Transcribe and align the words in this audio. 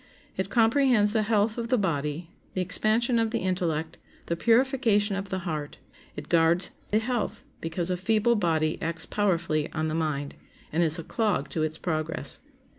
It 0.35 0.49
comprehends 0.49 1.13
the 1.13 1.21
health 1.21 1.59
of 1.59 1.67
the 1.67 1.77
body, 1.77 2.31
the 2.55 2.61
expansion 2.61 3.19
of 3.19 3.29
the 3.29 3.37
intellect, 3.41 3.99
the 4.25 4.35
purification 4.35 5.15
of 5.15 5.29
the 5.29 5.37
heart. 5.45 5.77
It 6.15 6.27
guards 6.27 6.71
the 6.89 6.97
health, 6.97 7.43
because 7.59 7.91
a 7.91 7.97
feeble 7.97 8.35
body 8.35 8.81
acts 8.81 9.05
powerfully 9.05 9.71
on 9.73 9.89
the 9.89 9.93
mind, 9.93 10.33
and 10.71 10.81
is 10.81 10.97
a 10.97 11.03
clog 11.03 11.49
to 11.49 11.61
its 11.61 11.77
progress. 11.77 12.39